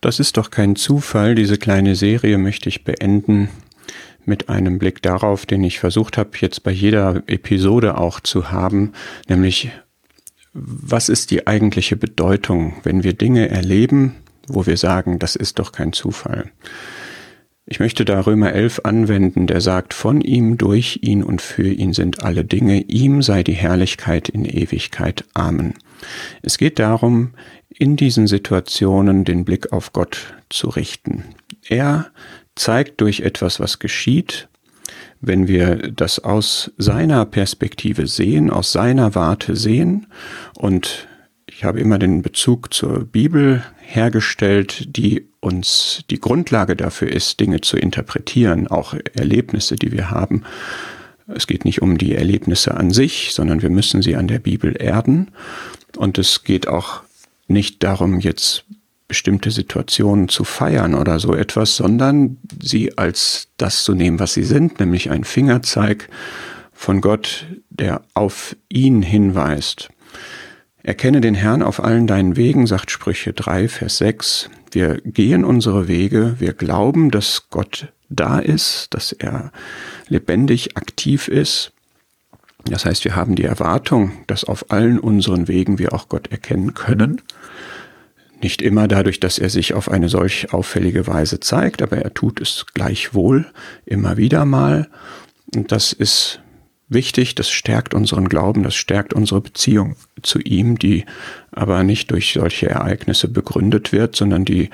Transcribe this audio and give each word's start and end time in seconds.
Das 0.00 0.18
ist 0.18 0.36
doch 0.36 0.50
kein 0.50 0.76
Zufall. 0.76 1.34
Diese 1.34 1.58
kleine 1.58 1.94
Serie 1.94 2.38
möchte 2.38 2.68
ich 2.68 2.84
beenden 2.84 3.50
mit 4.24 4.48
einem 4.48 4.78
Blick 4.78 5.02
darauf, 5.02 5.46
den 5.46 5.64
ich 5.64 5.78
versucht 5.78 6.16
habe, 6.16 6.30
jetzt 6.40 6.62
bei 6.62 6.70
jeder 6.70 7.22
Episode 7.26 7.98
auch 7.98 8.20
zu 8.20 8.50
haben, 8.50 8.92
nämlich 9.28 9.70
was 10.52 11.08
ist 11.08 11.30
die 11.30 11.46
eigentliche 11.46 11.96
Bedeutung, 11.96 12.74
wenn 12.82 13.04
wir 13.04 13.12
Dinge 13.12 13.48
erleben, 13.48 14.16
wo 14.48 14.66
wir 14.66 14.76
sagen, 14.76 15.18
das 15.18 15.36
ist 15.36 15.58
doch 15.58 15.72
kein 15.72 15.92
Zufall. 15.92 16.50
Ich 17.72 17.78
möchte 17.78 18.04
da 18.04 18.18
Römer 18.18 18.52
11 18.52 18.80
anwenden, 18.82 19.46
der 19.46 19.60
sagt, 19.60 19.94
von 19.94 20.20
ihm, 20.22 20.58
durch 20.58 20.98
ihn 21.02 21.22
und 21.22 21.40
für 21.40 21.68
ihn 21.68 21.92
sind 21.92 22.24
alle 22.24 22.44
Dinge, 22.44 22.80
ihm 22.82 23.22
sei 23.22 23.44
die 23.44 23.52
Herrlichkeit 23.52 24.28
in 24.28 24.44
Ewigkeit. 24.44 25.24
Amen. 25.34 25.74
Es 26.42 26.58
geht 26.58 26.80
darum, 26.80 27.30
in 27.68 27.94
diesen 27.94 28.26
Situationen 28.26 29.24
den 29.24 29.44
Blick 29.44 29.72
auf 29.72 29.92
Gott 29.92 30.34
zu 30.48 30.68
richten. 30.68 31.22
Er 31.68 32.10
zeigt 32.56 33.00
durch 33.00 33.20
etwas, 33.20 33.60
was 33.60 33.78
geschieht, 33.78 34.48
wenn 35.20 35.46
wir 35.46 35.92
das 35.92 36.18
aus 36.18 36.72
seiner 36.76 37.24
Perspektive 37.24 38.08
sehen, 38.08 38.50
aus 38.50 38.72
seiner 38.72 39.14
Warte 39.14 39.54
sehen 39.54 40.08
und 40.56 41.06
ich 41.60 41.64
habe 41.64 41.78
immer 41.78 41.98
den 41.98 42.22
Bezug 42.22 42.72
zur 42.72 43.04
Bibel 43.04 43.62
hergestellt, 43.80 44.96
die 44.96 45.28
uns 45.40 46.02
die 46.08 46.18
Grundlage 46.18 46.74
dafür 46.74 47.12
ist, 47.12 47.38
Dinge 47.38 47.60
zu 47.60 47.76
interpretieren, 47.76 48.66
auch 48.66 48.94
Erlebnisse, 49.12 49.76
die 49.76 49.92
wir 49.92 50.10
haben. 50.10 50.44
Es 51.26 51.46
geht 51.46 51.66
nicht 51.66 51.82
um 51.82 51.98
die 51.98 52.14
Erlebnisse 52.14 52.74
an 52.78 52.92
sich, 52.92 53.32
sondern 53.34 53.60
wir 53.60 53.68
müssen 53.68 54.00
sie 54.00 54.16
an 54.16 54.26
der 54.26 54.38
Bibel 54.38 54.74
erden. 54.74 55.32
Und 55.98 56.16
es 56.16 56.44
geht 56.44 56.66
auch 56.66 57.02
nicht 57.46 57.82
darum, 57.82 58.20
jetzt 58.20 58.64
bestimmte 59.06 59.50
Situationen 59.50 60.30
zu 60.30 60.44
feiern 60.44 60.94
oder 60.94 61.18
so 61.18 61.34
etwas, 61.34 61.76
sondern 61.76 62.38
sie 62.62 62.96
als 62.96 63.48
das 63.58 63.84
zu 63.84 63.94
nehmen, 63.94 64.18
was 64.18 64.32
sie 64.32 64.44
sind, 64.44 64.80
nämlich 64.80 65.10
ein 65.10 65.24
Fingerzeig 65.24 66.08
von 66.72 67.02
Gott, 67.02 67.44
der 67.68 68.00
auf 68.14 68.56
ihn 68.70 69.02
hinweist. 69.02 69.90
Erkenne 70.90 71.20
den 71.20 71.36
Herrn 71.36 71.62
auf 71.62 71.84
allen 71.84 72.08
deinen 72.08 72.34
Wegen, 72.34 72.66
sagt 72.66 72.90
Sprüche 72.90 73.32
3, 73.32 73.68
Vers 73.68 73.98
6. 73.98 74.50
Wir 74.72 75.00
gehen 75.04 75.44
unsere 75.44 75.86
Wege, 75.86 76.34
wir 76.40 76.52
glauben, 76.52 77.12
dass 77.12 77.48
Gott 77.48 77.92
da 78.08 78.40
ist, 78.40 78.88
dass 78.90 79.12
er 79.12 79.52
lebendig 80.08 80.76
aktiv 80.76 81.28
ist. 81.28 81.70
Das 82.64 82.86
heißt, 82.86 83.04
wir 83.04 83.14
haben 83.14 83.36
die 83.36 83.44
Erwartung, 83.44 84.10
dass 84.26 84.42
auf 84.42 84.72
allen 84.72 84.98
unseren 84.98 85.46
Wegen 85.46 85.78
wir 85.78 85.92
auch 85.92 86.08
Gott 86.08 86.26
erkennen 86.32 86.74
können. 86.74 87.22
Nicht 88.42 88.60
immer 88.60 88.88
dadurch, 88.88 89.20
dass 89.20 89.38
er 89.38 89.48
sich 89.48 89.74
auf 89.74 89.88
eine 89.92 90.08
solch 90.08 90.52
auffällige 90.52 91.06
Weise 91.06 91.38
zeigt, 91.38 91.82
aber 91.82 91.98
er 91.98 92.14
tut 92.14 92.40
es 92.40 92.66
gleichwohl 92.74 93.46
immer 93.86 94.16
wieder 94.16 94.44
mal. 94.44 94.88
Und 95.54 95.70
das 95.70 95.92
ist 95.92 96.40
wichtig, 96.90 97.34
das 97.34 97.50
stärkt 97.50 97.94
unseren 97.94 98.28
Glauben, 98.28 98.62
das 98.62 98.74
stärkt 98.74 99.14
unsere 99.14 99.40
Beziehung 99.40 99.96
zu 100.22 100.40
ihm, 100.40 100.78
die 100.78 101.06
aber 101.52 101.82
nicht 101.82 102.10
durch 102.10 102.34
solche 102.34 102.68
Ereignisse 102.68 103.28
begründet 103.28 103.92
wird, 103.92 104.16
sondern 104.16 104.44
die 104.44 104.68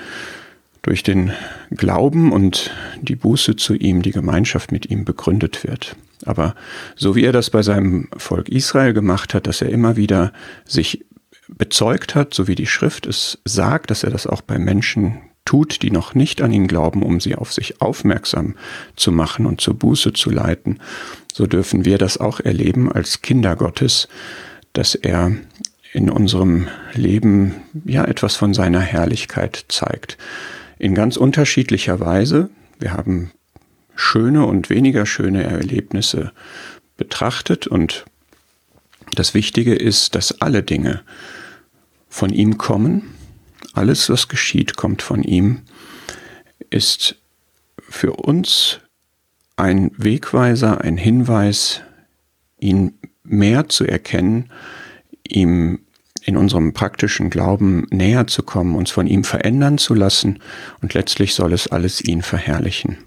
durch 0.81 1.03
den 1.03 1.31
Glauben 1.71 2.31
und 2.31 2.71
die 3.01 3.15
Buße 3.15 3.55
zu 3.55 3.73
ihm, 3.75 4.01
die 4.01 4.11
Gemeinschaft 4.11 4.71
mit 4.71 4.89
ihm 4.89 5.05
begründet 5.05 5.63
wird. 5.65 5.95
Aber 6.25 6.55
so 6.95 7.15
wie 7.15 7.23
er 7.23 7.33
das 7.33 7.49
bei 7.49 7.61
seinem 7.61 8.09
Volk 8.17 8.49
Israel 8.49 8.93
gemacht 8.93 9.33
hat, 9.33 9.47
dass 9.47 9.61
er 9.61 9.69
immer 9.69 9.95
wieder 9.95 10.33
sich 10.65 11.05
bezeugt 11.47 12.15
hat, 12.15 12.33
so 12.33 12.47
wie 12.47 12.55
die 12.55 12.65
Schrift 12.65 13.05
es 13.05 13.39
sagt, 13.45 13.91
dass 13.91 14.03
er 14.03 14.11
das 14.11 14.27
auch 14.27 14.41
bei 14.41 14.57
Menschen 14.57 15.19
tut, 15.47 15.81
die 15.81 15.91
noch 15.91 16.13
nicht 16.13 16.41
an 16.41 16.51
ihn 16.51 16.67
glauben, 16.67 17.01
um 17.01 17.19
sie 17.19 17.35
auf 17.35 17.53
sich 17.53 17.81
aufmerksam 17.81 18.55
zu 18.95 19.11
machen 19.11 19.45
und 19.45 19.61
zur 19.61 19.73
Buße 19.73 20.13
zu 20.13 20.29
leiten, 20.29 20.79
so 21.33 21.47
dürfen 21.47 21.85
wir 21.85 21.97
das 21.97 22.17
auch 22.17 22.39
erleben 22.41 22.91
als 22.91 23.21
Kinder 23.21 23.55
Gottes, 23.55 24.09
dass 24.73 24.93
er 24.93 25.31
in 25.93 26.09
unserem 26.09 26.67
Leben 26.93 27.55
ja 27.85 28.03
etwas 28.03 28.35
von 28.35 28.53
seiner 28.53 28.81
Herrlichkeit 28.81 29.65
zeigt. 29.69 30.17
In 30.77 30.93
ganz 30.93 31.15
unterschiedlicher 31.15 31.99
Weise. 31.99 32.49
Wir 32.77 32.93
haben 32.93 33.31
schöne 33.95 34.45
und 34.45 34.69
weniger 34.69 35.05
schöne 35.05 35.43
Erlebnisse 35.43 36.33
betrachtet 36.97 37.67
und 37.67 38.05
das 39.15 39.33
Wichtige 39.33 39.73
ist, 39.73 40.13
dass 40.13 40.41
alle 40.41 40.61
Dinge 40.61 41.01
von 42.09 42.31
ihm 42.31 42.57
kommen 42.57 43.16
alles, 43.77 44.09
was 44.09 44.27
geschieht, 44.27 44.75
kommt 44.75 45.01
von 45.01 45.23
ihm, 45.23 45.61
ist 46.69 47.15
für 47.89 48.13
uns 48.13 48.79
ein 49.55 49.91
Wegweiser, 49.97 50.81
ein 50.81 50.97
Hinweis, 50.97 51.81
ihn 52.59 52.93
mehr 53.23 53.69
zu 53.69 53.85
erkennen, 53.85 54.51
ihm 55.27 55.79
in 56.23 56.37
unserem 56.37 56.73
praktischen 56.73 57.29
Glauben 57.29 57.87
näher 57.89 58.27
zu 58.27 58.43
kommen, 58.43 58.75
uns 58.75 58.91
von 58.91 59.07
ihm 59.07 59.23
verändern 59.23 59.77
zu 59.77 59.93
lassen 59.93 60.39
und 60.81 60.93
letztlich 60.93 61.33
soll 61.33 61.53
es 61.53 61.67
alles 61.67 62.01
ihn 62.01 62.21
verherrlichen. 62.21 62.97